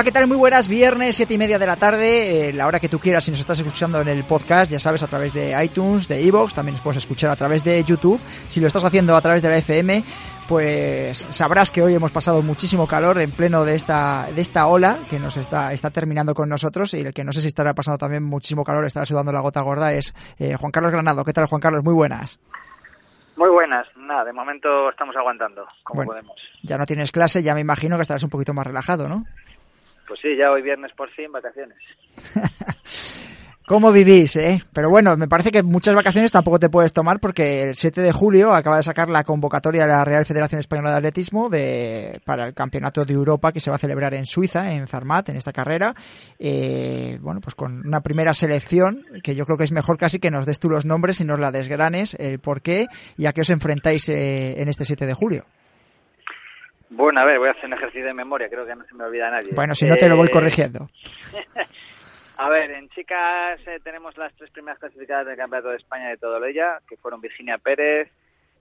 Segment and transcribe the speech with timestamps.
[0.00, 0.28] Hola, ¿qué tal?
[0.28, 3.22] Muy buenas, viernes, siete y media de la tarde, eh, la hora que tú quieras,
[3.22, 6.54] si nos estás escuchando en el podcast, ya sabes, a través de iTunes, de Evox,
[6.54, 8.18] también nos puedes escuchar a través de YouTube.
[8.46, 10.02] Si lo estás haciendo a través de la FM,
[10.48, 14.96] pues sabrás que hoy hemos pasado muchísimo calor en pleno de esta, de esta ola
[15.10, 17.98] que nos está, está terminando con nosotros y el que no sé si estará pasando
[17.98, 21.26] también muchísimo calor, estará sudando la gota gorda, es eh, Juan Carlos Granado.
[21.26, 21.84] ¿Qué tal, Juan Carlos?
[21.84, 22.40] Muy buenas.
[23.36, 26.36] Muy buenas, nada, de momento estamos aguantando, como podemos.
[26.62, 29.26] Ya no tienes clase, ya me imagino que estarás un poquito más relajado, ¿no?
[30.10, 31.78] Pues sí, ya hoy viernes por fin, vacaciones.
[33.64, 34.60] ¿Cómo vivís, eh?
[34.72, 38.10] Pero bueno, me parece que muchas vacaciones tampoco te puedes tomar porque el 7 de
[38.10, 42.44] julio acaba de sacar la convocatoria de la Real Federación Española de Atletismo de, para
[42.44, 45.52] el Campeonato de Europa que se va a celebrar en Suiza, en Zarmat, en esta
[45.52, 45.94] carrera.
[46.40, 50.32] Eh, bueno, pues con una primera selección que yo creo que es mejor casi que
[50.32, 53.42] nos des tú los nombres y nos la desgranes, el por qué y a qué
[53.42, 55.44] os enfrentáis eh, en este 7 de julio.
[56.90, 59.04] Bueno, a ver, voy a hacer un ejercicio de memoria, creo que no se me
[59.04, 59.52] olvida nadie.
[59.54, 60.88] Bueno, si no te lo voy eh, corrigiendo.
[62.36, 66.16] a ver, en chicas eh, tenemos las tres primeras clasificadas del Campeonato de España de
[66.16, 68.10] todo ella, que fueron Virginia Pérez,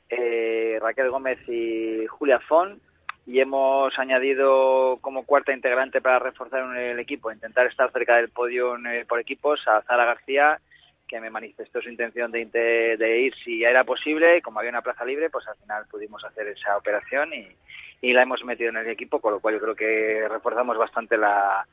[0.09, 2.79] eh, Raquel Gómez y Julia Font,
[3.25, 8.75] y hemos añadido como cuarta integrante para reforzar el equipo, intentar estar cerca del podio
[9.07, 10.59] por equipos, a Zara García,
[11.07, 14.69] que me manifestó su intención de, de ir si ya era posible, y como había
[14.69, 17.47] una plaza libre, pues al final pudimos hacer esa operación y
[18.01, 21.17] y la hemos metido en el equipo, con lo cual yo creo que reforzamos bastante
[21.17, 21.65] la,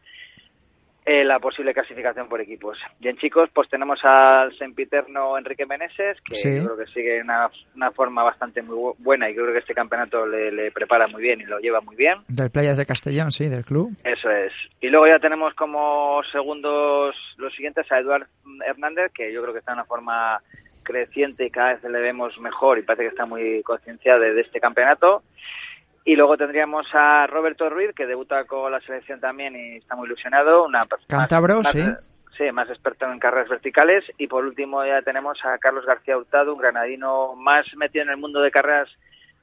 [1.09, 2.76] eh, la posible clasificación por equipos.
[3.00, 7.48] Y en chicos, pues tenemos al sempiterno Enrique Meneses, que yo creo que sigue una,
[7.76, 11.44] una forma bastante muy buena y creo que este campeonato le, prepara muy bien y
[11.44, 12.19] lo lleva muy bien.
[12.26, 13.97] Del Playas de Castellón, sí, del club.
[14.03, 14.53] Eso es.
[14.81, 18.26] Y luego ya tenemos como segundos los siguientes a Eduard
[18.66, 20.41] Hernández, que yo creo que está en una forma
[20.82, 24.58] creciente y cada vez le vemos mejor y parece que está muy concienciado de este
[24.58, 25.22] campeonato.
[26.06, 30.06] Y luego tendríamos a Roberto Ruiz, que debuta con la selección también y está muy
[30.06, 30.65] ilusionado.
[30.65, 31.84] Una Cántabro, sí.
[32.39, 34.05] Sí, más experto en carreras verticales.
[34.17, 38.19] Y por último ya tenemos a Carlos García Hurtado, un granadino más metido en el
[38.19, 38.89] mundo de carreras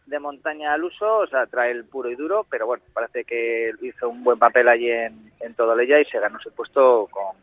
[0.06, 3.72] de montaña al uso, o sea, trae el puro y duro, pero bueno, parece que
[3.82, 7.36] hizo un buen papel allí en, en Todoleya y se ganó su puesto con,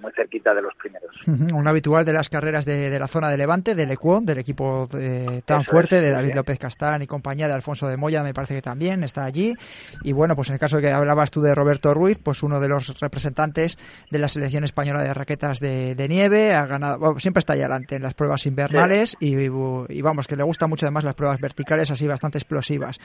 [0.00, 1.10] muy cerquita de los primeros.
[1.26, 5.42] Un habitual de las carreras de, la zona de Levante, del Ecuón, del equipo eh,
[5.44, 8.62] tan fuerte de David López Castán y compañía de Alfonso de Moya, me parece que
[8.62, 9.54] también está allí.
[10.02, 12.60] Y bueno, pues en el caso de que hablabas tú de Roberto Ruiz, pues uno
[12.60, 13.78] de los representantes
[14.10, 18.02] de la selección española de raquetas de, nieve, ha ganado, siempre está ahí adelante en
[18.02, 22.06] las pruebas invernales y, y, vamos, que le gustan mucho además las pruebas verticales así
[22.06, 22.98] bastante explosivas.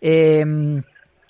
[0.00, 0.44] Eh,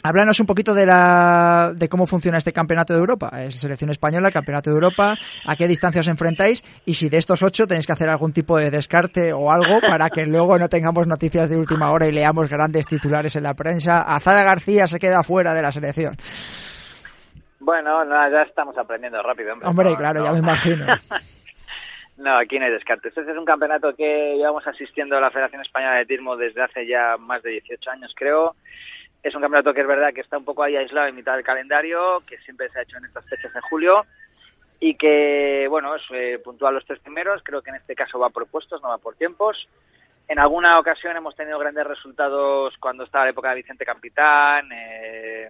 [0.05, 3.31] Háblanos un poquito de, la, de cómo funciona este campeonato de Europa.
[3.43, 7.43] Es selección española, campeonato de Europa, a qué distancia os enfrentáis y si de estos
[7.43, 11.09] ocho tenéis que hacer algún tipo de descarte o algo para que luego no tengamos
[11.09, 14.03] noticias de última hora y leamos grandes titulares en la prensa.
[14.03, 16.15] Azara García se queda fuera de la selección.
[17.59, 19.55] Bueno, ya estamos aprendiendo rápido.
[19.65, 20.87] Hombre, claro, ya me imagino.
[22.19, 23.19] no, aquí no hay descartes.
[23.19, 26.87] Este es un campeonato que llevamos asistiendo a la Federación Española de Tirmo desde hace
[26.87, 28.55] ya más de 18 años, creo
[29.29, 31.45] es un campeonato que es verdad que está un poco ahí aislado en mitad del
[31.45, 34.05] calendario, que siempre se ha hecho en estas fechas de julio
[34.81, 37.43] y que, bueno, es eh, puntual los tres primeros.
[37.45, 39.69] Creo que en este caso va por puestos, no va por tiempos.
[40.29, 45.49] En alguna ocasión hemos tenido grandes resultados cuando estaba la época de Vicente Capitán eh,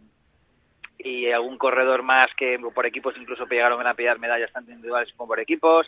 [0.98, 5.28] y algún corredor más que por equipos incluso llegaron a pillar medallas tanto individuales como
[5.28, 5.86] por equipos.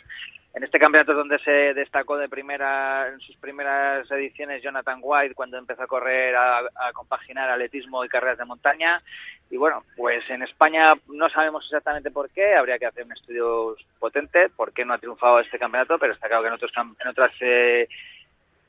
[0.53, 5.57] En este campeonato donde se destacó de primera, en sus primeras ediciones Jonathan White cuando
[5.57, 6.61] empezó a correr, a,
[6.93, 9.01] compaginar atletismo y carreras de montaña.
[9.49, 13.75] Y bueno, pues en España no sabemos exactamente por qué, habría que hacer un estudio
[13.99, 17.07] potente, por qué no ha triunfado este campeonato, pero está claro que en, otros, en
[17.07, 17.87] otras eh,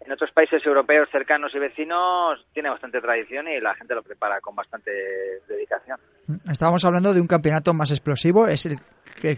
[0.04, 4.40] en otros países europeos cercanos y vecinos tiene bastante tradición y la gente lo prepara
[4.40, 4.90] con bastante
[5.48, 5.98] dedicación.
[6.50, 8.78] Estábamos hablando de un campeonato más explosivo, es el,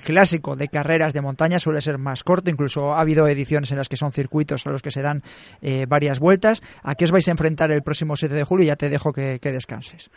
[0.04, 3.88] clásico de carreras de montaña, suele ser más corto, incluso ha habido ediciones en las
[3.88, 5.20] que son circuitos a los que se dan
[5.60, 6.62] eh, varias vueltas.
[6.82, 8.66] ¿A qué os vais a enfrentar el próximo 7 de julio?
[8.66, 10.10] Ya te dejo que, descanses.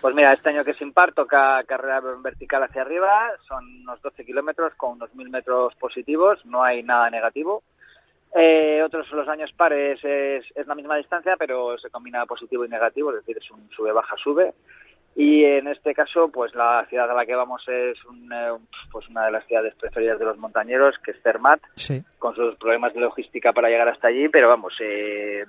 [0.00, 4.24] Pues mira, este año que es impar toca carrera vertical hacia arriba, son unos 12
[4.24, 7.62] kilómetros con unos 1000 metros positivos, no hay nada negativo.
[8.38, 13.10] Eh, otros los años pares es, la misma distancia, pero se combina positivo y negativo,
[13.10, 14.52] es decir, es un sube-baja-sube.
[15.14, 18.52] y en este caso pues la ciudad a la que vamos es eh,
[18.92, 21.62] pues una de las ciudades preferidas de los montañeros que es Zermatt
[22.18, 25.46] con sus problemas de logística para llegar hasta allí pero vamos eh,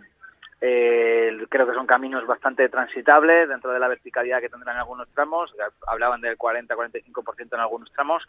[0.60, 5.07] eh, creo que son caminos bastante transitables dentro de la verticalidad que tendrán en algunos
[5.10, 5.54] tramos.
[5.86, 8.24] Hablaban del 40-45% en algunos tramos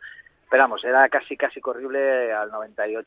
[0.51, 3.05] pero vamos, era casi casi corrible al 98%.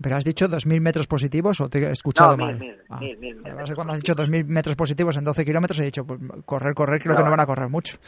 [0.00, 2.58] ¿Pero has dicho 2.000 metros positivos o te he escuchado no, mal?
[2.58, 2.98] Mil, ah.
[2.98, 3.42] mil, mil,
[3.74, 7.16] cuando has dicho 2.000 metros positivos en 12 kilómetros he dicho, pues, correr, correr, creo
[7.16, 7.98] que no van a correr mucho.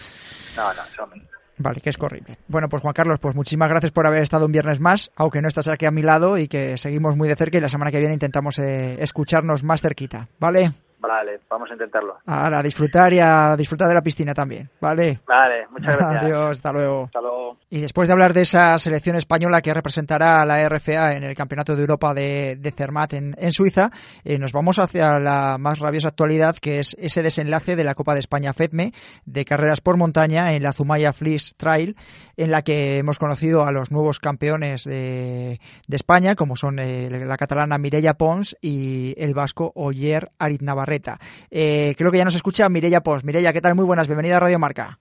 [0.56, 1.23] No, no, son mil.
[1.56, 2.39] Vale, que es corrible.
[2.49, 5.49] Bueno, pues Juan Carlos, pues muchísimas gracias por haber estado un viernes más, aunque no
[5.49, 8.01] estás aquí a mi lado y que seguimos muy de cerca y la semana que
[8.01, 10.73] viene intentamos eh, escucharnos más cerquita, ¿vale?
[11.06, 12.19] Vale, vamos a intentarlo.
[12.27, 15.21] Ahora, a disfrutar y a disfrutar de la piscina también, ¿vale?
[15.27, 16.25] Vale, muchas gracias.
[16.25, 17.05] Adiós, hasta luego.
[17.05, 17.56] Hasta luego.
[17.71, 21.35] Y después de hablar de esa selección española que representará a la RFA en el
[21.35, 23.91] Campeonato de Europa de, de Zermatt en, en Suiza,
[24.25, 28.15] eh, nos vamos hacia la más rabiosa actualidad, que es ese desenlace de la Copa
[28.15, 28.93] de España FEDME
[29.25, 31.97] de carreras por montaña en la Zumaya Fleece Trail,
[32.37, 37.09] en la que hemos conocido a los nuevos campeones de, de España, como son eh,
[37.11, 41.13] la catalana Mireia Pons y el vasco Oyer Arit Navarrete.
[41.51, 43.25] Eh, creo que ya nos escucha Mireia Pons.
[43.25, 43.75] Mireia, ¿qué tal?
[43.75, 44.99] Muy buenas, bienvenida a Radio Marca.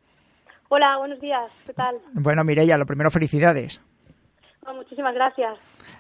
[0.70, 1.98] Hola, buenos días, ¿qué tal?
[2.14, 3.80] Bueno, Mireia, lo primero, felicidades.
[4.74, 5.58] Muchísimas gracias.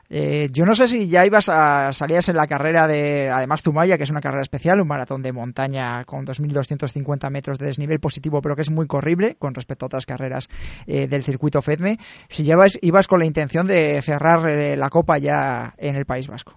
[0.09, 3.97] Eh, yo no sé si ya ibas a salías en la carrera de, además Zumaya,
[3.97, 8.41] que es una carrera especial, un maratón de montaña con 2.250 metros de desnivel positivo,
[8.41, 10.47] pero que es muy corrible con respecto a otras carreras
[10.87, 11.97] eh, del circuito FEDME.
[12.29, 16.53] Si llevas, ibas con la intención de cerrar la copa ya en el País Vasco.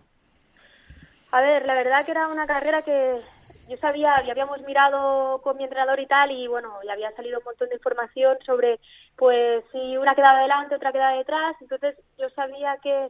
[1.33, 3.21] A ver, la verdad que era una carrera que
[3.69, 7.39] yo sabía, y habíamos mirado con mi entrenador y tal, y bueno, y había salido
[7.39, 8.79] un montón de información sobre,
[9.17, 13.09] pues, si una quedaba delante, otra quedaba detrás, entonces yo sabía que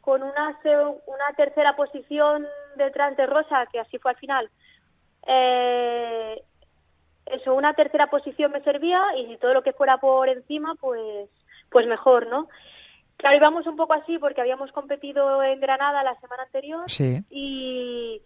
[0.00, 0.58] con una,
[1.06, 2.46] una tercera posición
[2.76, 4.50] detrás de Rosa, que así fue al final,
[5.26, 6.42] eh,
[7.26, 11.28] eso, una tercera posición me servía y todo lo que fuera por encima, pues,
[11.70, 12.48] pues mejor, ¿no?
[13.16, 16.84] Claro, íbamos un poco así porque habíamos competido en Granada la semana anterior
[17.30, 18.22] y,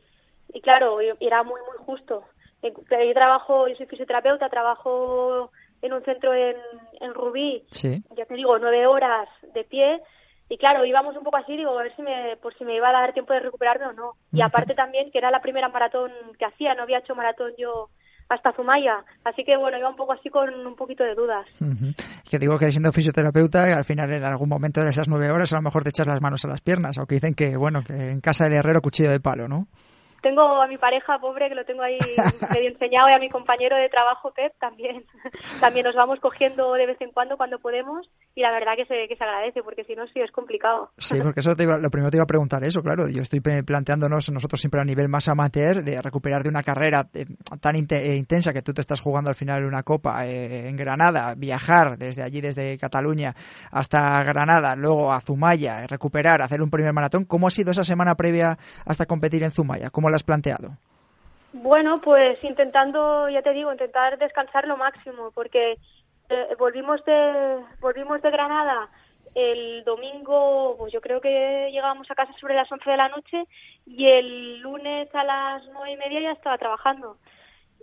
[0.52, 2.24] y claro, era muy, muy justo.
[2.62, 2.72] Yo
[3.14, 5.50] trabajo, yo soy fisioterapeuta, trabajo
[5.82, 6.56] en un centro en,
[7.00, 10.00] en Rubí, ya te digo, nueve horas de pie
[10.52, 12.90] y claro, íbamos un poco así, digo, a ver si me, por si me iba
[12.90, 14.12] a dar tiempo de recuperarme o no.
[14.32, 17.88] Y aparte también que era la primera maratón que hacía, no había hecho maratón yo
[18.28, 19.02] hasta Zumaya.
[19.24, 21.46] Así que bueno, iba un poco así con un poquito de dudas.
[22.28, 25.56] Que digo que siendo fisioterapeuta, al final en algún momento de esas nueve horas a
[25.56, 28.20] lo mejor te echas las manos a las piernas, aunque dicen que, bueno, que en
[28.20, 29.68] casa del herrero cuchillo de palo, ¿no?
[30.22, 31.98] Tengo a mi pareja pobre que lo tengo ahí
[32.54, 35.04] medio enseñado y a mi compañero de trabajo Pep también.
[35.60, 39.08] También nos vamos cogiendo de vez en cuando cuando podemos y la verdad que se,
[39.08, 40.90] que se agradece porque si no sí es complicado.
[40.98, 43.08] Sí porque eso te iba, lo primero te iba a preguntar eso claro.
[43.08, 47.26] Yo estoy planteándonos nosotros siempre a nivel más amateur de recuperar de una carrera eh,
[47.60, 51.34] tan eh, intensa que tú te estás jugando al final una copa eh, en Granada
[51.36, 53.34] viajar desde allí desde Cataluña
[53.70, 57.24] hasta Granada luego a Zumaya recuperar hacer un primer maratón.
[57.32, 59.90] ¿cómo ha sido esa semana previa hasta competir en Zumaya?
[59.90, 60.70] ¿Cómo has planteado?
[61.52, 65.76] Bueno, pues intentando, ya te digo, intentar descansar lo máximo, porque
[66.28, 68.88] eh, volvimos de volvimos de Granada
[69.34, 73.44] el domingo, pues yo creo que llegábamos a casa sobre las 11 de la noche
[73.86, 77.16] y el lunes a las nueve y media ya estaba trabajando.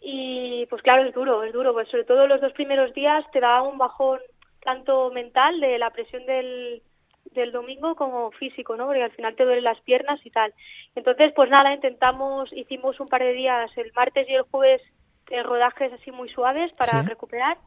[0.02, 3.40] Y pues claro, es duro, es duro, pues sobre todo los dos primeros días te
[3.40, 4.20] da un bajón
[4.62, 6.82] tanto mental de la presión del,
[7.34, 8.86] del domingo como físico, ¿no?
[8.86, 10.54] Porque al final te duelen las piernas y tal.
[10.96, 14.82] Entonces, pues nada, intentamos, hicimos un par de días, el martes y el jueves,
[15.30, 17.58] de rodajes así muy suaves para recuperar.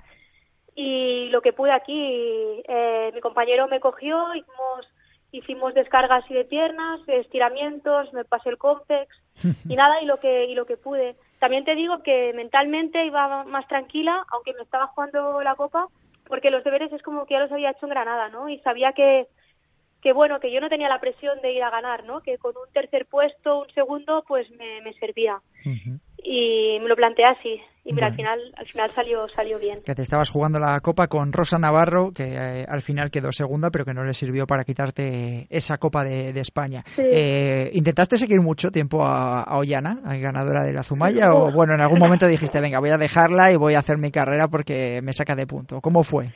[0.75, 4.89] Y lo que pude aquí, eh, mi compañero me cogió, hicimos,
[5.31, 9.09] hicimos descargas y de piernas, estiramientos, me pasé el complex
[9.69, 11.17] y nada, y lo que, y lo que pude.
[11.39, 15.89] También te digo que mentalmente iba más tranquila, aunque me estaba jugando la copa,
[16.27, 18.49] porque los deberes es como que ya los había hecho en Granada, ¿no?
[18.49, 19.27] Y sabía que,
[20.03, 22.21] que bueno, que yo no tenía la presión de ir a ganar, ¿no?
[22.21, 25.41] Que con un tercer puesto, un segundo, pues me, servía.
[26.25, 27.61] Y me lo planteé así.
[27.85, 29.81] Y mira, al final, al final salió, salió bien.
[29.85, 33.71] Que te estabas jugando la copa con Rosa Navarro, que eh, al final quedó segunda,
[33.71, 36.85] pero que no le sirvió para quitarte esa copa de, España.
[36.97, 41.33] Eh, ¿Intentaste seguir mucho tiempo a, a Ollana, ganadora de la Zumaya?
[41.35, 44.11] O bueno, en algún momento dijiste, venga, voy a dejarla y voy a hacer mi
[44.11, 45.81] carrera porque me saca de punto.
[45.81, 46.33] ¿Cómo fue?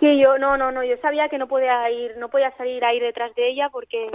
[0.00, 2.94] Sí, yo no, no, no, yo sabía que no podía ir, no podía salir a
[2.94, 4.10] ir detrás de ella porque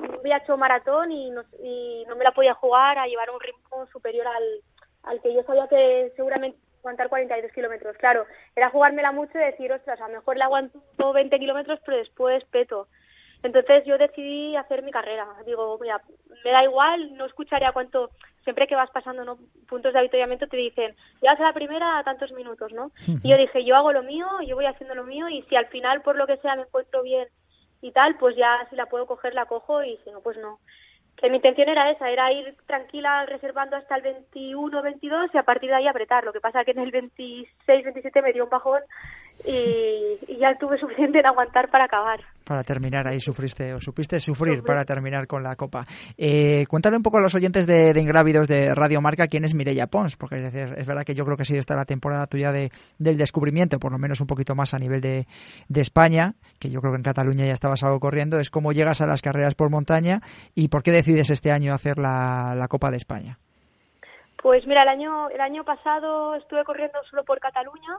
[0.00, 3.40] no había hecho maratón y no, y no me la podía jugar a llevar un
[3.40, 4.60] ritmo superior al,
[5.04, 7.96] al que yo sabía que seguramente aguantar 42 kilómetros.
[7.98, 8.26] Claro,
[8.56, 12.44] era jugármela mucho y decir, ostras, a lo mejor le aguanto 20 kilómetros, pero después
[12.46, 12.88] peto.
[13.44, 15.28] Entonces yo decidí hacer mi carrera.
[15.46, 16.00] Digo, mira,
[16.44, 18.10] me da igual, no escucharé a cuánto,
[18.44, 19.38] siempre que vas pasando ¿no?
[19.68, 22.90] puntos de avituallamiento te dicen, llegas a la primera a tantos minutos, ¿no?
[23.22, 25.66] Y yo dije, yo hago lo mío, yo voy haciendo lo mío y si al
[25.66, 27.28] final por lo que sea me encuentro bien
[27.80, 30.58] y tal, pues ya si la puedo coger la cojo y si no, pues no.
[31.16, 35.42] Que mi intención era esa, era ir tranquila reservando hasta el 21, 22 y a
[35.42, 36.24] partir de ahí apretar.
[36.24, 38.80] Lo que pasa que en el 26, 27 me dio un bajón
[39.44, 42.20] y, ya tuve suficiente en aguantar para acabar.
[42.44, 45.86] Para terminar, ahí sufriste o supiste sufrir para terminar con la copa.
[46.18, 49.54] Eh, cuéntale un poco a los oyentes de, de, Ingrávidos de Radio Marca quién es
[49.54, 51.84] Mireia Pons, porque es, decir, es verdad que yo creo que ha sido esta la
[51.84, 55.26] temporada tuya de, del descubrimiento, por lo menos un poquito más a nivel de,
[55.68, 59.00] de España, que yo creo que en Cataluña ya estabas algo corriendo, es cómo llegas
[59.00, 60.20] a las carreras por montaña
[60.54, 63.38] y por qué decides este año hacer la, la Copa de España.
[64.42, 67.98] Pues mira, el año, el año pasado estuve corriendo solo por Cataluña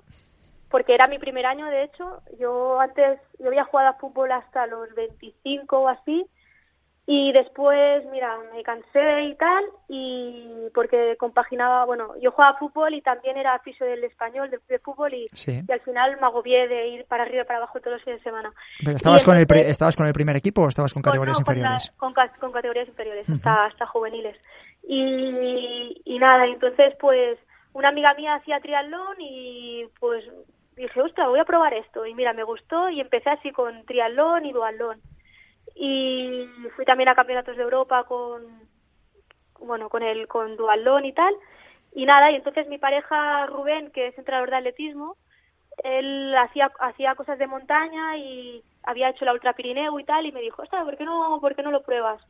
[0.73, 2.23] porque era mi primer año, de hecho.
[2.39, 6.25] Yo antes, yo había jugado a fútbol hasta los 25 o así,
[7.05, 13.03] y después, mira, me cansé y tal, y porque compaginaba, bueno, yo jugaba fútbol y
[13.03, 17.05] también era aficio del español, de, fútbol, y, y, al final me agobié de ir
[17.05, 18.51] para arriba y para abajo todos los fines de semana.
[18.83, 21.91] ¿Pero estabas, con el, ¿estabas con el primer equipo o estabas con categorías inferiores?
[21.97, 24.37] Con, con, categorías inferiores, hasta, hasta juveniles.
[24.87, 27.37] Y, y nada, entonces pues
[27.73, 30.23] una amiga mía hacía triatlón y pues
[30.75, 32.05] dije, ostras, voy a probar esto.
[32.05, 35.01] Y mira, me gustó y empecé así con triatlón y duatlón.
[35.75, 38.43] Y fui también a campeonatos de Europa con,
[39.59, 41.33] bueno, con el, con duatlón y tal.
[41.93, 45.15] Y nada, y entonces mi pareja Rubén, que es entrenador de atletismo,
[45.83, 50.31] él hacía, hacía cosas de montaña y había hecho la Ultra Pirineo y tal, y
[50.31, 52.21] me dijo, ostras, ¿por qué no, por qué no lo pruebas?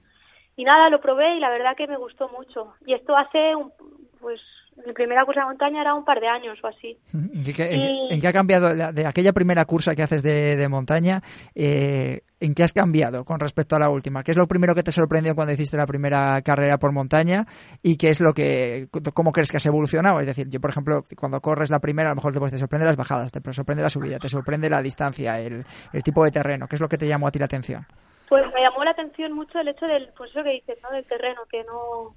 [0.55, 2.75] Y nada, lo probé y la verdad que me gustó mucho.
[2.85, 3.73] Y esto hace, un,
[4.19, 4.41] pues,
[4.86, 6.98] mi primera cursa de montaña era un par de años o así.
[7.13, 11.22] ¿En qué, ha cambiado de aquella primera cursa que haces de, montaña?
[11.56, 14.24] Eh, ¿En qué has cambiado con respecto a la última?
[14.24, 17.46] ¿Qué es lo primero que te sorprendió cuando hiciste la primera carrera por montaña?
[17.82, 20.20] ¿Y qué es lo que, cómo crees que has evolucionado?
[20.20, 22.58] Es decir, yo, por ejemplo, cuando corres la primera, a lo mejor te, pues, te
[22.58, 25.63] sorprende las bajadas, te sorprende la subida, te sorprende la distancia, el,
[25.94, 26.68] el tipo de terreno.
[26.68, 27.86] ¿Qué es lo que te llamó a ti la atención?
[28.27, 30.92] Pues me llamó la atención mucho el hecho del, pues eso que dices, ¿no?
[30.92, 32.15] Del terreno, que no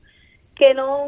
[0.56, 1.06] que no,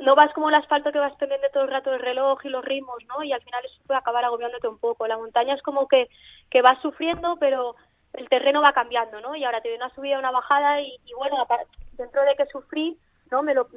[0.00, 2.64] no vas como el asfalto que vas pendiente todo el rato del reloj y los
[2.64, 3.22] ritmos, ¿no?
[3.22, 5.06] Y al final eso puede acabar agobiándote un poco.
[5.06, 6.08] La montaña es como que,
[6.50, 7.76] que vas sufriendo, pero
[8.14, 9.36] el terreno va cambiando, ¿no?
[9.36, 11.46] Y ahora te viene una subida, una bajada y, bueno,
[11.92, 12.98] dentro de que sufrí,
[13.30, 13.42] ¿no?
[13.44, 13.68] Me lo,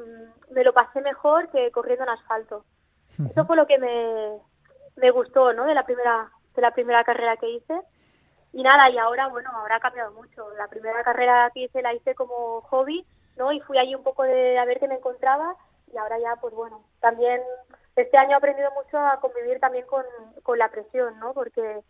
[0.49, 2.65] me lo pasé mejor que corriendo en asfalto.
[3.29, 4.39] Eso fue lo que me,
[4.95, 5.65] me gustó, ¿no?
[5.65, 7.79] De la primera, de la primera carrera que hice.
[8.53, 10.49] Y nada, y ahora, bueno, ahora ha cambiado mucho.
[10.57, 13.05] La primera carrera que hice la hice como hobby
[13.37, 13.51] ¿no?
[13.51, 15.55] Y fui allí un poco de a ver qué me encontraba
[15.93, 17.41] y ahora ya, pues bueno, también
[17.95, 20.05] este año he aprendido mucho a convivir también con,
[20.43, 21.33] con la presión, ¿no?
[21.33, 21.81] Porque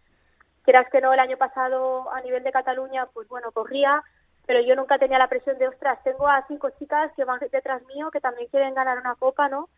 [0.64, 4.04] quieras que no, el año pasado a nivel de Cataluña, pues bueno, corría,
[4.46, 7.84] pero yo nunca tenía la presión de, ostras, tengo a cinco chicas que van detrás
[7.86, 9.70] mío, que también quieren ganar una copa, ¿no?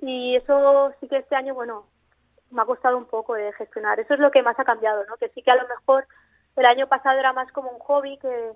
[0.00, 1.86] Y eso sí que este año, bueno,
[2.50, 3.98] me ha costado un poco de gestionar.
[4.00, 5.16] Eso es lo que más ha cambiado, ¿no?
[5.16, 6.06] Que sí que a lo mejor
[6.56, 8.52] el año pasado era más como un hobby que,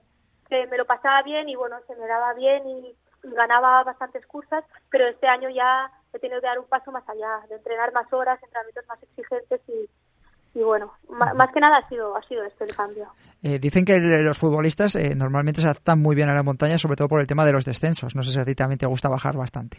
[0.48, 4.64] que me lo pasaba bien y bueno, se me daba bien y, ganaba bastantes cursas,
[4.88, 8.12] pero este año ya he tenido que dar un paso más allá, de entrenar más
[8.12, 12.64] horas, entrenamientos más exigentes y, y bueno, más, que nada ha sido, ha sido este
[12.64, 13.08] el cambio.
[13.42, 16.96] Eh, dicen que los futbolistas eh, normalmente se adaptan muy bien a la montaña, sobre
[16.96, 18.14] todo por el tema de los descensos.
[18.14, 19.78] No sé si a ti también te gusta bajar bastante.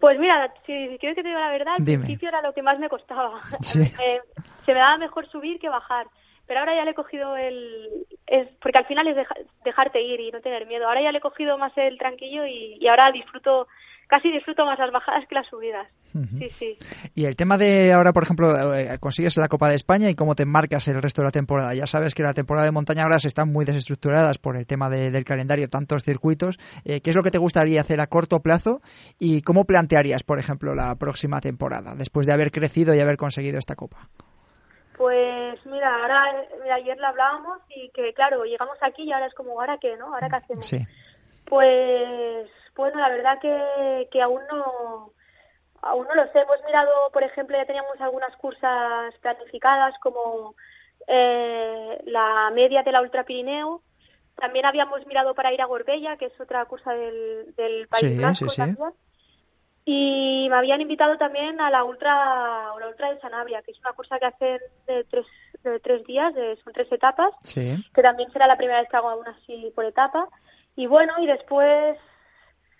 [0.00, 2.78] Pues mira, si quieres que te diga la verdad, al principio era lo que más
[2.78, 3.40] me costaba.
[3.74, 4.20] Eh,
[4.66, 6.06] se me daba mejor subir que bajar
[6.46, 8.06] pero ahora ya le he cogido el...
[8.26, 9.16] Es, porque al final es
[9.64, 10.86] dejarte ir y no tener miedo.
[10.86, 13.66] Ahora ya le he cogido más el tranquillo y, ahora disfruto,
[14.08, 15.88] casi disfruto más las bajadas que las subidas.
[16.38, 16.78] Sí, sí.
[17.14, 20.34] Y el tema de ahora, por ejemplo, eh, consigues la Copa de España y cómo
[20.34, 21.74] te marcas el resto de la temporada.
[21.74, 24.88] Ya sabes que la temporada de montaña ahora se están muy desestructuradas por el tema
[24.90, 26.58] del calendario, tantos circuitos.
[26.84, 28.80] Eh, ¿Qué es lo que te gustaría hacer a corto plazo
[29.18, 33.58] y cómo plantearías, por ejemplo, la próxima temporada después de haber crecido y haber conseguido
[33.58, 34.08] esta Copa?
[34.96, 39.34] Pues mira, ahora, mira, ayer lo hablábamos y que claro, llegamos aquí y ahora es
[39.34, 40.14] como, ¿ahora qué, no?
[40.14, 40.66] ¿Ahora qué hacemos?
[40.66, 40.86] Sí.
[41.46, 45.10] Pues, bueno, la verdad que, que aún no,
[45.82, 46.40] aún no lo sé.
[46.40, 50.54] Hemos mirado, por ejemplo, ya teníamos algunas cursas planificadas como
[51.06, 53.82] eh, la media de la Ultra Pirineo.
[54.36, 58.46] También habíamos mirado para ir a Gorbella, que es otra cursa del, del País Vasco
[59.84, 63.92] y me habían invitado también a la Ultra, la ultra de Sanabria, que es una
[63.92, 65.26] cursa que hacen de tres,
[65.62, 69.10] de tres días, de, son tres etapas, que también será la primera vez que hago
[69.10, 70.28] aún así por etapa.
[70.74, 71.98] Y bueno, y después,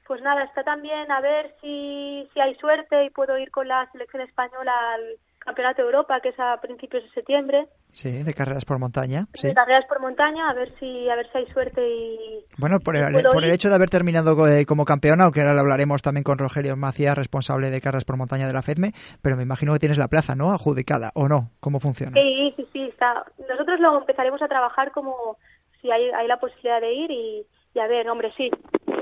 [0.06, 3.90] pues nada, está también a ver si, si hay suerte y puedo ir con la
[3.92, 7.68] selección española al Campeonato de Europa, que es a principios de septiembre.
[7.90, 9.26] Sí, de carreras por montaña.
[9.34, 9.48] Sí.
[9.48, 12.44] De carreras por montaña, a ver si a ver si hay suerte y.
[12.56, 15.60] Bueno, por, el, por el, hecho de haber terminado eh, como campeona, aunque ahora lo
[15.60, 19.42] hablaremos también con Rogelio Macías, responsable de carreras por montaña de la FEDME, pero me
[19.42, 20.50] imagino que tienes la plaza, ¿no?
[20.50, 21.50] Adjudicada, ¿o no?
[21.60, 22.12] ¿Cómo funciona?
[22.14, 22.88] Sí, sí, sí.
[22.88, 23.24] Está.
[23.48, 25.36] Nosotros luego empezaremos a trabajar como
[25.82, 28.50] si hay, hay la posibilidad de ir y, y a ver, hombre, sí.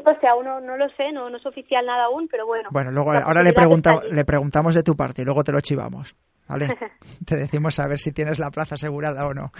[0.04, 2.68] O sea, aún no, no lo sé, no, no es oficial nada aún, pero bueno.
[2.72, 6.16] Bueno, luego ahora le, pregunta, le preguntamos de tu parte y luego te lo chivamos.
[6.52, 6.68] ¿Vale?
[7.26, 9.50] te decimos a ver si tienes la plaza asegurada o no.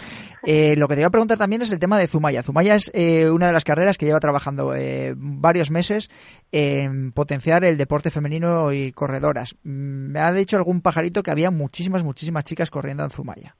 [0.44, 2.42] Eh, lo que te iba a preguntar también es el tema de Zumaya.
[2.42, 6.10] Zumaya es eh, una de las carreras que lleva trabajando eh, varios meses
[6.52, 9.54] en potenciar el deporte femenino y corredoras.
[9.64, 13.56] Mm, me ha dicho algún pajarito que había muchísimas, muchísimas chicas corriendo en Zumaya.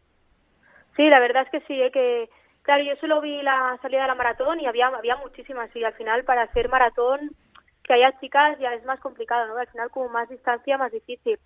[0.96, 2.28] Sí, la verdad es que sí, que
[2.62, 5.94] Claro, yo solo vi la salida de la maratón y había, había muchísimas y al
[5.94, 7.34] final para hacer maratón
[7.82, 9.56] que haya chicas ya es más complicado, ¿no?
[9.56, 11.38] Al final como más distancia, más difícil.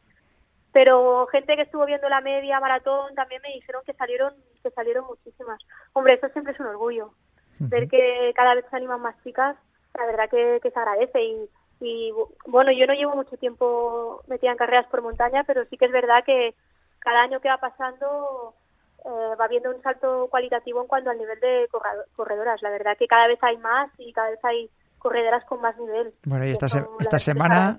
[0.76, 5.06] Pero gente que estuvo viendo la media maratón también me dijeron que salieron que salieron
[5.06, 5.58] muchísimas.
[5.94, 7.12] Hombre, eso siempre es un orgullo.
[7.58, 9.56] Ver que cada vez se animan más chicas,
[9.94, 11.48] la verdad que, que se agradece y,
[11.80, 12.12] y
[12.46, 15.92] bueno, yo no llevo mucho tiempo metida en carreras por montaña, pero sí que es
[15.92, 16.54] verdad que
[16.98, 18.52] cada año que va pasando
[18.98, 21.70] eh, va viendo un salto cualitativo en cuanto al nivel de
[22.14, 22.60] corredoras.
[22.60, 24.68] La verdad que cada vez hay más y cada vez hay
[24.98, 26.12] corredoras con más nivel.
[26.26, 26.66] Bueno, y esta,
[27.00, 27.78] esta semana...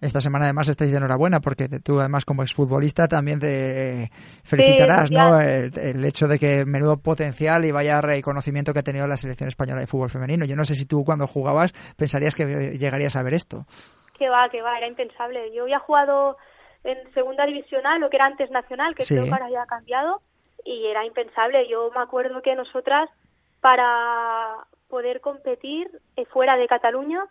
[0.00, 4.10] Esta semana además estáis de enhorabuena porque tú además como exfutbolista también te
[4.44, 5.40] felicitarás, ¿no?
[5.40, 9.80] El, hecho de que menudo potencial y vaya reconocimiento que ha tenido la selección española
[9.80, 10.44] de fútbol femenino.
[10.44, 12.44] Yo no sé si tú cuando jugabas pensarías que
[12.76, 13.64] llegarías a ver esto.
[14.18, 15.54] Que va, que va, era impensable.
[15.54, 16.36] Yo había jugado
[16.84, 20.20] en segunda divisional, lo que era antes nacional, que creo que ahora ya ha cambiado,
[20.64, 21.68] y era impensable.
[21.68, 23.08] Yo me acuerdo que nosotras,
[23.60, 27.24] para poder competir eh, fuera de Cataluña,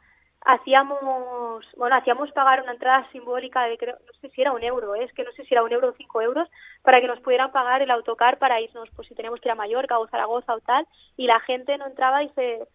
[0.45, 4.95] hacíamos, bueno, hacíamos pagar una entrada simbólica de, creo, no sé si era un euro,
[4.95, 5.03] ¿eh?
[5.03, 6.47] es que no sé si era un euro o cinco euros,
[6.83, 9.55] para que nos pudieran pagar el autocar para irnos, pues si teníamos que ir a
[9.55, 10.87] Mallorca o Zaragoza o tal,
[11.17, 12.67] y la gente no entraba y se,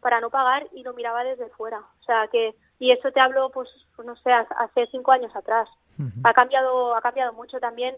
[0.00, 1.78] para no pagar y lo miraba desde fuera.
[1.78, 5.68] O sea que, y eso te hablo, pues, pues no sé, hace cinco años atrás.
[6.24, 7.96] Ha cambiado, ha cambiado mucho también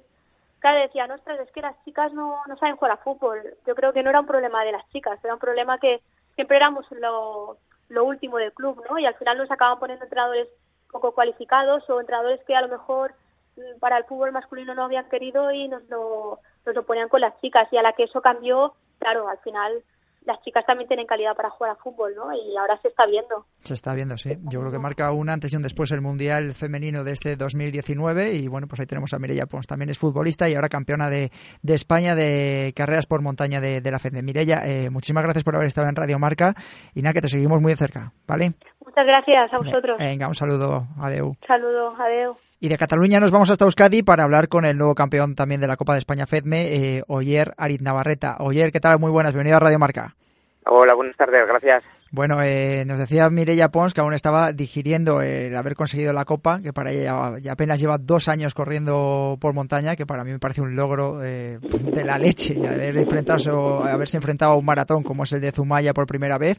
[0.61, 3.41] claro, decía, ostras, es que las chicas no, no saben jugar a fútbol.
[3.67, 6.01] Yo creo que no era un problema de las chicas, era un problema que
[6.35, 7.57] siempre éramos lo,
[7.89, 8.99] lo último del club, ¿no?
[8.99, 10.49] Y al final nos acaban poniendo entrenadores
[10.91, 13.15] poco cualificados o entrenadores que a lo mejor
[13.57, 17.21] mm, para el fútbol masculino no habían querido y nos lo, nos lo ponían con
[17.21, 17.69] las chicas.
[17.73, 19.83] Y a la que eso cambió, claro, al final
[20.27, 22.33] las chicas también tienen calidad para jugar a fútbol, ¿no?
[22.35, 23.47] Y ahora se está viendo.
[23.63, 24.37] Se está viendo, sí.
[24.43, 28.35] Yo creo que marca un antes y un después el Mundial Femenino de este 2019
[28.35, 31.31] y bueno, pues ahí tenemos a Mireia Pons, también es futbolista y ahora campeona de,
[31.63, 34.21] de España de carreras por montaña de, la FED.
[34.23, 36.55] Mireia, eh, muchísimas gracias por haber estado en Radio Marca
[36.95, 38.55] y nada, que te seguimos muy de cerca, ¿vale?
[38.85, 39.99] Muchas gracias a vosotros.
[39.99, 41.37] Venga, un saludo, adeu.
[41.47, 42.37] Saludo, adeu.
[42.59, 45.67] Y de Cataluña nos vamos hasta Euskadi para hablar con el nuevo campeón también de
[45.67, 48.37] la Copa de España FEDME, eh, Oyer Arit Navarreta.
[48.41, 48.99] Oyer, ¿qué tal?
[48.99, 50.17] Muy buenas, bienvenido a Radio Marca.
[50.65, 51.85] Hola, buenas tardes, gracias.
[52.11, 56.61] Bueno, eh, nos decía Mireia Pons que aún estaba digiriendo el haber conseguido la Copa,
[56.63, 60.39] que para ella ya apenas lleva dos años corriendo por montaña, que para mí me
[60.39, 65.25] parece un logro eh, de la leche, haber enfrentado, haberse enfrentado a un maratón como
[65.25, 66.59] es el de Zumaya por primera vez.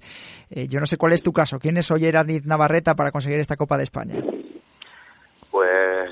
[0.49, 1.57] Eh, yo no sé cuál es tu caso.
[1.60, 4.15] ¿Quién es Oyer Navarreta para conseguir esta Copa de España?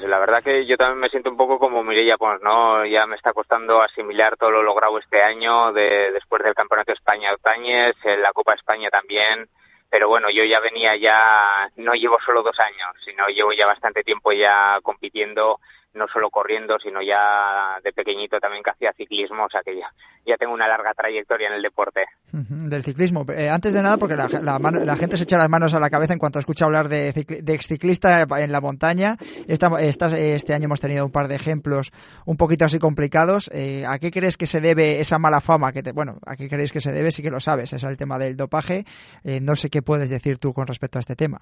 [0.08, 2.86] La verdad que yo también me siento un poco como Mireia Pons, ¿no?
[2.86, 6.98] Ya me está costando asimilar todo lo logrado este año, de, después del Campeonato de
[6.98, 9.50] España Otañez, en la Copa España también,
[9.90, 14.04] pero bueno, yo ya venía ya, no llevo solo dos años, sino llevo ya bastante
[14.04, 15.60] tiempo ya compitiendo
[15.96, 19.88] no solo corriendo, sino ya de pequeñito también que hacía ciclismo, o sea que ya,
[20.26, 22.06] ya tengo una larga trayectoria en el deporte.
[22.32, 23.26] del ciclismo.
[23.30, 26.14] Eh, antes de nada, porque la, la, gente se echa las manos a la cabeza
[26.14, 29.18] en cuanto escucha hablar de, de exciclista en la montaña.
[29.48, 31.92] Esta, este año hemos tenido un par de ejemplos
[32.26, 33.50] un poquito así complicados.
[33.54, 35.72] Eh, ¿A qué crees que se debe esa mala fama?
[35.72, 37.12] que te, Bueno, ¿a qué creéis que se debe?
[37.12, 38.86] Sí que lo sabes, es el tema del dopaje.
[39.24, 41.42] Eh, no sé qué puedes decir tú con respecto a este tema.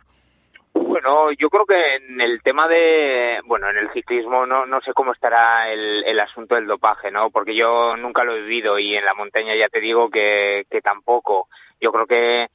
[1.03, 4.93] Bueno, yo creo que en el tema de, bueno, en el ciclismo no, no sé
[4.93, 7.29] cómo estará el, el asunto del dopaje, ¿no?
[7.29, 10.79] Porque yo nunca lo he vivido y en la montaña ya te digo que, que
[10.79, 11.49] tampoco.
[11.81, 12.47] Yo creo que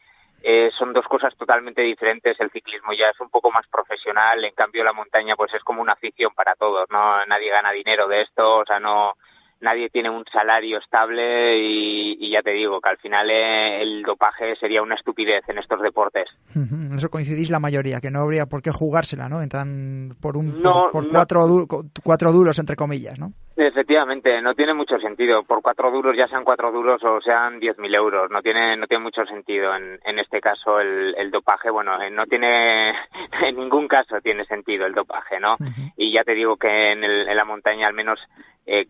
[0.42, 2.40] eh, son dos cosas totalmente diferentes.
[2.40, 5.82] El ciclismo ya es un poco más profesional, en cambio la montaña pues es como
[5.82, 7.26] una afición para todos, ¿no?
[7.26, 9.12] Nadie gana dinero de esto, o sea, no,
[9.60, 14.54] nadie tiene un salario estable y, ya te digo que al final eh, el dopaje
[14.56, 16.28] sería una estupidez en estos deportes.
[16.54, 19.42] En eso coincidís la mayoría, que no habría por qué jugársela, ¿no?
[19.42, 21.66] Entran por un por, cuatro,
[22.02, 23.32] cuatro duros entre comillas, ¿no?
[23.56, 25.42] Efectivamente, no tiene mucho sentido.
[25.42, 28.86] Por cuatro duros, ya sean cuatro duros o sean diez mil euros, no tiene, no
[28.86, 29.74] tiene mucho sentido.
[29.74, 32.90] En, en este caso, el, el dopaje, bueno, eh, no tiene,
[33.42, 35.56] en ningún caso tiene sentido el dopaje, ¿no?
[35.96, 38.20] Y ya te digo que en, el, en la montaña, al menos,
[38.64, 38.86] eh,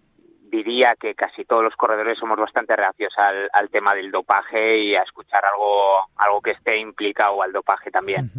[0.50, 5.02] diría que casi todos los corredores somos bastante reacios al, tema del dopaje y a
[5.02, 8.30] escuchar algo, algo que esté implicado al dopaje también.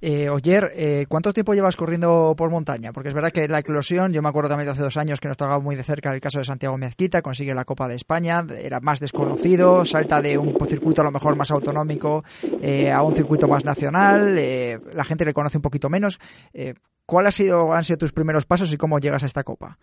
[0.00, 2.92] eh, Oyer, eh, ¿cuánto tiempo llevas corriendo por montaña?
[2.92, 5.28] Porque es verdad que la eclosión, yo me acuerdo también de hace dos años que
[5.28, 8.42] nos tocaba muy de cerca el caso de Santiago Mezquita, consigue la Copa de España,
[8.62, 12.24] era más desconocido, salta de un circuito a lo mejor más autonómico
[12.62, 16.18] eh, a un circuito más nacional, eh, la gente le conoce un poquito menos.
[16.52, 16.74] Eh,
[17.06, 19.78] ¿Cuál ha sido, han sido tus primeros pasos y cómo llegas a esta Copa?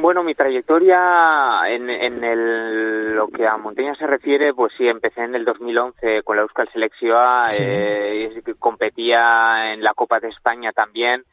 [0.00, 5.22] Bueno, mi trayectoria en, en el, lo que a montaña se refiere, pues sí, empecé
[5.22, 7.64] en el 2011 con la Euskal Selección, sí.
[7.66, 11.24] eh, competía en la Copa de España también,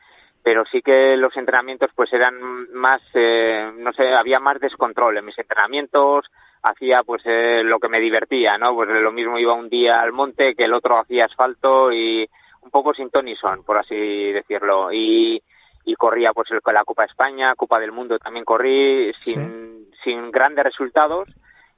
[0.41, 2.39] pero sí que los entrenamientos pues eran
[2.73, 6.25] más, eh, no sé, había más descontrol en mis entrenamientos,
[6.63, 8.73] hacía pues eh, lo que me divertía, ¿no?
[8.73, 12.28] Pues lo mismo iba un día al monte que el otro hacía asfalto y
[12.63, 15.39] un poco sin Tony son, por así decirlo, y
[15.86, 19.98] y corría pues el, la Copa España, Copa del Mundo también corrí sin, sí.
[20.04, 21.30] sin grandes resultados,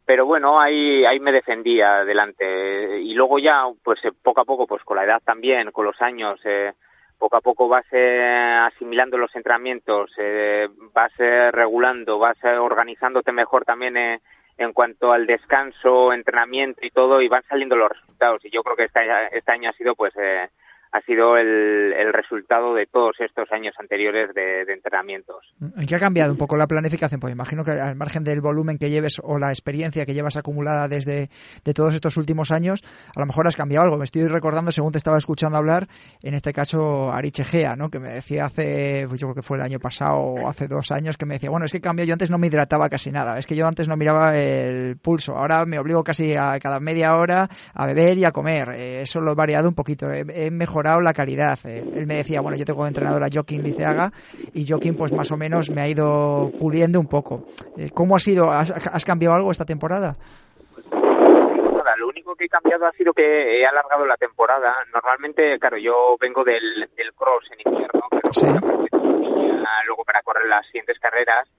[0.05, 2.99] pero bueno, ahí, ahí me defendía delante.
[3.01, 6.39] Y luego ya, pues poco a poco, pues con la edad también, con los años,
[6.45, 6.71] eh,
[7.17, 13.65] poco a poco vas eh, asimilando los entrenamientos, eh, vas eh, regulando, vas organizándote mejor
[13.65, 18.43] también en cuanto al descanso, entrenamiento y todo, y van saliendo los resultados.
[18.45, 20.13] Y yo creo que este, este año ha sido pues
[20.91, 25.37] ha sido el, el, resultado de todos estos años anteriores de, entrenamientos.
[25.61, 27.19] ¿En qué ha cambiado un poco la planificación?
[27.19, 30.87] Pues imagino que al margen del volumen que lleves o la experiencia que llevas acumulada
[30.87, 31.29] desde
[31.63, 32.83] de todos estos últimos años,
[33.15, 33.97] a lo mejor has cambiado algo.
[33.97, 35.87] Me estoy recordando, según te estaba escuchando hablar,
[36.21, 37.89] en este caso Ariche Gea, ¿no?
[37.89, 40.91] que me decía hace, pues yo creo que fue el año pasado o hace dos
[40.91, 43.37] años, que me decía, bueno, es que cambio, yo antes no me hidrataba casi nada,
[43.37, 47.15] es que yo antes no miraba el pulso, ahora me obligo casi a cada media
[47.15, 48.69] hora a beber y a comer.
[48.75, 51.57] Eh, eso lo he variado un poquito, he, he mejorado la calidad.
[51.65, 54.11] Eh, él me decía, bueno, yo tengo de entrenador a Joaquín Liceaga
[54.53, 57.45] y Joaquín pues más o menos me ha ido puliendo un poco.
[57.77, 58.51] Eh, ¿Cómo ha sido?
[58.51, 60.15] ¿Has, ¿Has, cambiado algo esta temporada?
[61.97, 64.75] Lo único que he cambiado ha sido que he alargado la temporada.
[64.93, 68.45] Normalmente, claro, yo vengo del, del cross en invierno, pero sí.
[69.87, 71.49] luego para correr las siguientes carreras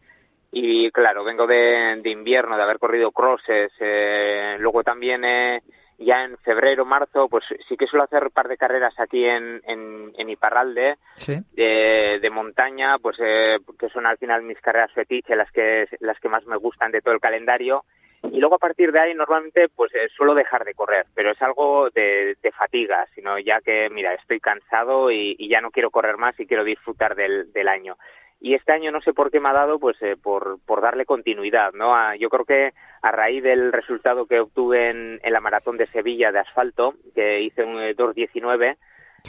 [0.52, 5.24] y claro, vengo de, de invierno, de haber corrido crosses, eh, luego también...
[5.24, 5.60] Eh,
[5.98, 9.60] ya en febrero, marzo, pues sí que suelo hacer un par de carreras aquí en,
[9.66, 11.36] en, en Iparralde, sí.
[11.52, 16.18] de, de, montaña, pues eh, que son al final mis carreras fetiche, las que, las
[16.20, 17.84] que más me gustan de todo el calendario.
[18.32, 21.42] Y luego a partir de ahí normalmente pues eh, suelo dejar de correr, pero es
[21.42, 25.90] algo de, de fatiga, sino ya que, mira, estoy cansado y, y, ya no quiero
[25.90, 27.96] correr más y quiero disfrutar del, del año
[28.40, 31.04] y este año no sé por qué me ha dado pues eh, por, por darle
[31.04, 32.72] continuidad no a, yo creo que
[33.02, 37.42] a raíz del resultado que obtuve en, en la maratón de Sevilla de asfalto que
[37.42, 38.76] hice un 2.19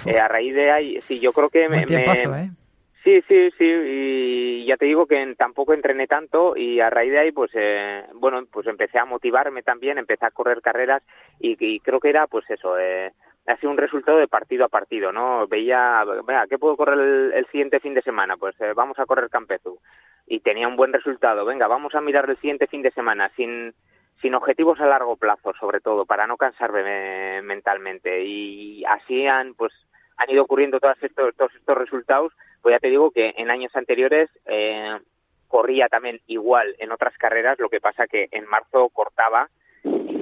[0.06, 2.44] eh, a raíz de ahí sí yo creo que me, tiempazo, me...
[2.44, 2.50] ¿eh?
[3.04, 7.12] sí sí sí y ya te digo que en, tampoco entrené tanto y a raíz
[7.12, 11.02] de ahí pues eh, bueno pues empecé a motivarme también empecé a correr carreras
[11.40, 13.12] y, y creo que era pues eso eh,
[13.50, 15.48] ha sido un resultado de partido a partido, ¿no?
[15.48, 18.38] Veía, venga, ¿qué puedo correr el, el siguiente fin de semana?
[18.38, 19.80] Pues eh, vamos a correr Campezu.
[20.28, 21.46] Y tenía un buen resultado.
[21.46, 23.74] Venga, vamos a mirar el siguiente fin de semana sin,
[24.22, 28.24] sin objetivos a largo plazo, sobre todo, para no cansarme mentalmente.
[28.24, 29.74] Y así han, pues,
[30.18, 32.32] han ido ocurriendo todos estos, todos estos resultados.
[32.62, 35.00] Pues ya te digo que en años anteriores eh,
[35.48, 39.50] corría también igual en otras carreras, lo que pasa que en marzo cortaba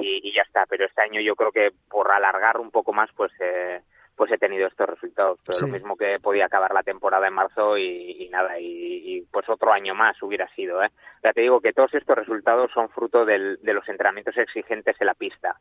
[0.07, 0.65] y, y, ya está.
[0.67, 3.81] Pero este año yo creo que por alargar un poco más, pues eh,
[4.15, 5.39] pues he tenido estos resultados.
[5.45, 5.65] Pero sí.
[5.65, 8.65] lo mismo que podía acabar la temporada en marzo y, y nada, y,
[9.05, 10.83] y, pues otro año más hubiera sido.
[10.83, 10.89] ¿eh?
[11.23, 15.07] Ya te digo que todos estos resultados son fruto del, de los entrenamientos exigentes en
[15.07, 15.55] la pista.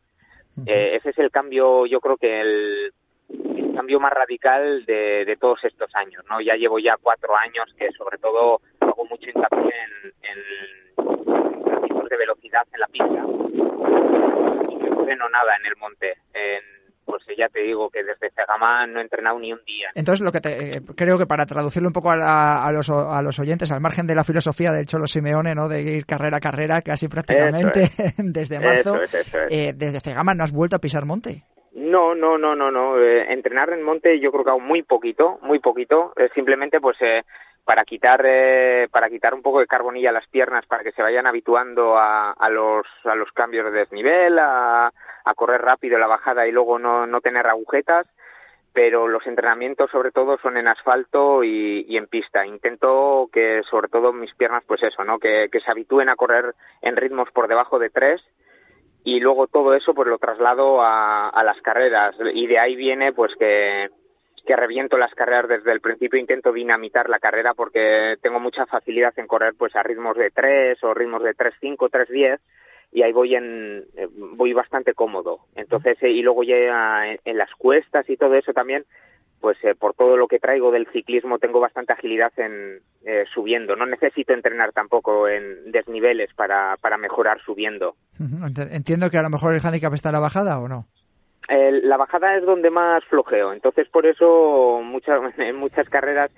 [0.57, 0.69] Uh -huh.
[0.69, 2.93] eh, ese es el cambio, yo creo que el,
[3.29, 6.25] el cambio más radical de, de, todos estos años.
[6.31, 10.86] no Ya llevo ya cuatro años que sobre todo hago mucho hincapié en, en,
[12.09, 13.25] de velocidad en la pista
[14.71, 16.15] y que freno nada en el monte.
[16.35, 19.91] En, pues ya te digo que desde Cegama no he entrenado ni un día.
[19.95, 22.91] Entonces, lo que te, eh, creo que para traducirlo un poco a, la, a, los,
[22.91, 25.69] a los oyentes, al margen de la filosofía del Cholo Simeone, ¿no?
[25.69, 28.15] de ir carrera a carrera casi prácticamente es.
[28.19, 29.53] desde marzo, eso es, eso es.
[29.53, 31.45] Eh, desde Cegama no has vuelto a pisar monte.
[31.77, 32.99] No, no, no, no, no.
[32.99, 36.13] Eh, entrenar en monte yo creo que aún muy poquito, muy poquito.
[36.17, 37.23] Eh, simplemente pues eh,
[37.67, 41.03] para quitar eh, para quitar un poco de carbonilla a las piernas para que se
[41.03, 46.07] vayan habituando a, a los a los cambios de desnivel, a, a correr rápido la
[46.07, 48.07] bajada y luego no, no tener agujetas
[48.73, 52.45] pero los entrenamientos sobre todo son en asfalto y, en pista.
[52.45, 55.19] Intento que sobre todo mis piernas, pues eso, ¿no?
[55.19, 58.21] Que, se habitúen a correr en ritmos por debajo de tres
[59.03, 63.15] y luego todo eso pues lo traslado a, a las carreras y de ahí viene
[63.15, 63.89] pues que,
[64.47, 69.13] que reviento las carreras desde el principio, intento dinamitar la carrera porque tengo mucha facilidad
[69.19, 72.41] en correr pues a ritmos de tres o ritmos de tres cinco, tres diez
[72.93, 75.41] y ahí voy en eh, voy bastante cómodo.
[75.57, 78.85] Entonces eh, y luego ya en, las cuestas y todo eso también
[79.41, 82.81] pues eh, por todo lo que traigo del ciclismo tengo bastante agilidad en
[83.33, 83.77] subiendo.
[83.77, 87.95] No necesito entrenar tampoco en desniveles para para mejorar subiendo.
[88.73, 90.87] Entiendo que a lo mejor el handicap está en la bajada o no
[91.49, 96.31] la bajada es donde más flojeo, entonces por eso muchas, en muchas carreras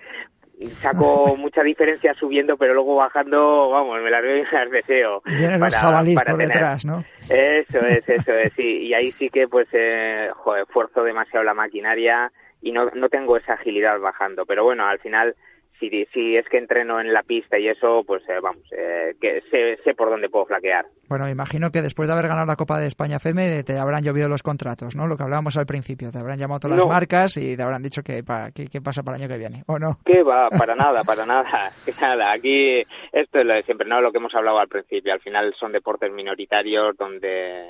[0.67, 5.23] saco mucha diferencia subiendo, pero luego bajando, vamos, me las veo y las deseo.
[5.25, 7.05] Vienen los jabalíes por detrás, ¿no?
[7.29, 8.53] Eso es, eso es.
[8.59, 13.37] Y ahí sí que, pues, eh, joder, esfuerzo demasiado la maquinaria y no, no tengo
[13.37, 14.45] esa agilidad bajando.
[14.47, 15.35] Pero bueno, al final
[15.79, 19.43] si, si es que entreno en la pista y eso, pues eh, vamos, eh, que
[19.51, 20.87] sé, sé por dónde puedo flaquear.
[21.09, 24.29] Bueno, imagino que después de haber ganado la Copa de España FEME te habrán llovido
[24.29, 25.07] los contratos, ¿no?
[25.07, 28.03] Lo que hablábamos al principio, te habrán llamado todas las marcas y te habrán dicho
[28.03, 29.99] que para, qué, pasa para el año que viene, ¿o no?
[30.05, 30.49] ¿Qué va?
[30.51, 32.33] Para nada, para nada, nada.
[32.33, 34.01] Aquí esto es lo de siempre, ¿no?
[34.01, 37.65] Lo que hemos hablado al principio, al final son deportes minoritarios donde,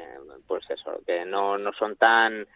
[0.47, 2.47] pues eso, que no, no son tan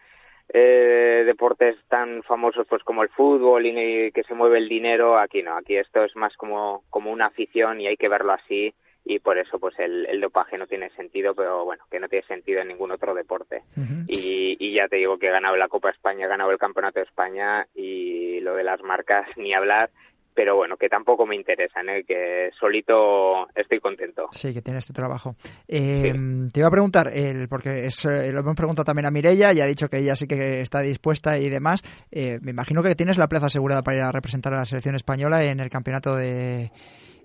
[0.49, 5.41] eh, deportes tan famosos pues como el fútbol y que se mueve el dinero, aquí
[5.41, 8.73] no, aquí esto es más como, como una afición y hay que verlo así.
[9.05, 12.25] Y por eso pues el, el dopaje no tiene sentido, pero bueno, que no tiene
[12.25, 13.63] sentido en ningún otro deporte.
[14.07, 16.99] y, y ya te digo que he ganado la Copa España, he ganado el Campeonato
[16.99, 19.89] de España y lo de las marcas ni hablar
[20.33, 22.03] pero bueno, que tampoco me interesan, ¿eh?
[22.03, 24.27] que solito estoy contento.
[24.31, 25.35] Sí, que tienes tu trabajo.
[25.67, 26.13] Eh,
[26.51, 29.61] te iba a preguntar, el, porque es, eh, lo hemos preguntado también a Mirella y
[29.61, 31.81] ha dicho que ella sí que está dispuesta y demás.
[32.11, 34.95] Eh, me imagino que tienes la plaza asegurada para ir a representar a la selección
[34.95, 36.71] española en el campeonato de,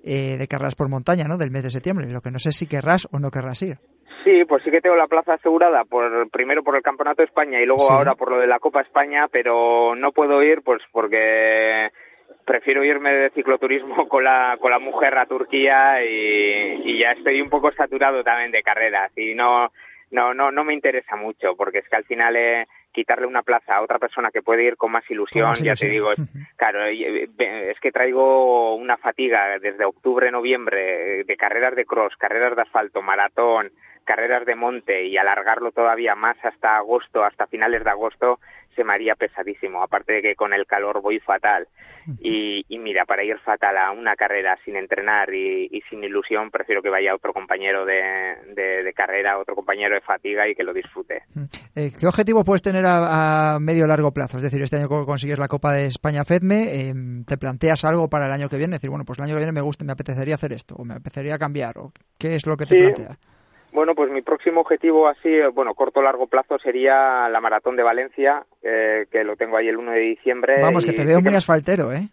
[0.02, 1.38] de carreras por montaña, ¿no?
[1.38, 2.06] Del mes de septiembre.
[2.10, 3.78] Lo que no sé si querrás o no querrás ir.
[4.24, 7.62] Sí, pues sí que tengo la plaza asegurada, por primero por el Campeonato de España
[7.62, 11.88] y luego ahora por lo de la Copa España, pero no puedo ir pues porque
[12.48, 17.50] prefiero irme de cicloturismo con la, con la mujer a Turquía y, ya estoy un
[17.50, 19.70] poco saturado también de carreras y no,
[20.10, 22.66] no, no, no me interesa mucho porque es que al final eh,
[22.98, 26.10] quitarle una plaza a otra persona que puede ir con más ilusión, ya te digo,
[26.56, 27.28] claro, eh,
[27.70, 33.00] es que traigo una fatiga desde octubre, noviembre de carreras de cross, carreras de asfalto,
[33.00, 33.70] maratón,
[34.04, 38.40] carreras de monte y alargarlo todavía más hasta agosto, hasta finales de agosto,
[38.74, 39.82] se me haría pesadísimo.
[39.82, 41.68] Aparte de que con el calor voy fatal.
[42.22, 46.88] Y, mira, para ir fatal a una carrera sin entrenar y, sin ilusión, prefiero que
[46.88, 51.24] vaya otro compañero de, carrera, otro compañero de fatiga y que lo disfrute.
[51.76, 54.36] Eh, ¿Qué objetivo puedes tener a, medio o largo plazo?
[54.38, 58.26] Es decir, este año consigues la Copa de España FEDME, em, ¿te planteas algo para
[58.26, 58.76] el año que viene?
[58.76, 60.84] Es decir, bueno, pues el año que viene me gusta, me apetecería hacer esto, o
[60.84, 63.18] me apetecería cambiar, o ¿qué es lo que te plantea?
[63.72, 67.82] Bueno, pues mi próximo objetivo así, eh, bueno, corto largo plazo sería la maratón de
[67.82, 70.60] Valencia, eh, que lo tengo ahí el 1 de diciembre.
[70.62, 72.08] Vamos, que te veo muy asfaltero, ¿eh?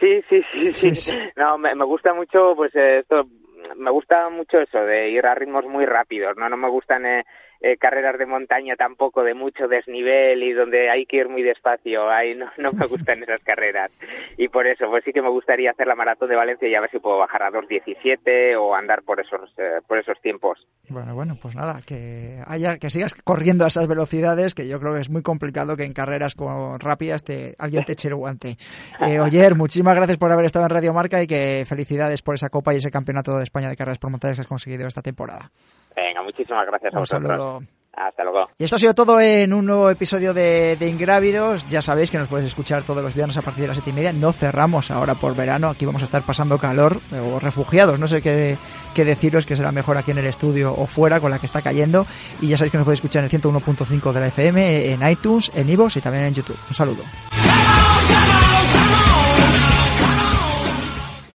[0.00, 1.18] Sí, sí, sí, sí.
[1.36, 3.26] No, me, gusta mucho, pues eh, esto,
[3.76, 6.48] me gusta mucho eso de ir a ritmos muy rápidos, ¿no?
[6.48, 7.24] No me gustan eh,
[7.78, 12.10] carreras de montaña tampoco de mucho desnivel y donde hay que ir muy despacio.
[12.10, 13.90] Ahí no, no me gustan esas carreras.
[14.36, 16.80] Y por eso, pues sí que me gustaría hacer la maratón de Valencia y a
[16.80, 20.66] ver si puedo bajar a 2.17 o andar por esos, eh, por esos tiempos.
[20.88, 24.94] Bueno, bueno, pues nada, que haya, que sigas corriendo a esas velocidades, que yo creo
[24.94, 28.56] que es muy complicado que en carreras con rápidas te, alguien te eche el guante.
[29.00, 32.50] Eh, Oyer, muchísimas gracias por haber estado en Radio Marca y que felicidades por esa
[32.50, 35.50] copa y ese campeonato de España de carreras por montañas que has conseguido esta temporada.
[36.24, 37.64] Muchísimas gracias a vosotros.
[37.96, 38.50] Hasta luego.
[38.58, 41.68] Y esto ha sido todo en un nuevo episodio de, Ingrávidos.
[41.68, 43.92] Ya sabéis que nos podéis escuchar todos los viernes a partir de las siete y
[43.92, 44.12] media.
[44.12, 45.68] No cerramos ahora por verano.
[45.68, 48.00] Aquí vamos a estar pasando calor o refugiados.
[48.00, 48.56] No sé qué,
[48.94, 51.62] qué deciros que será mejor aquí en el estudio o fuera con la que está
[51.62, 52.04] cayendo.
[52.40, 55.52] Y ya sabéis que nos podéis escuchar en el 101.5 de la FM, en iTunes,
[55.54, 56.58] en iVoox y también en YouTube.
[56.68, 57.04] Un saludo.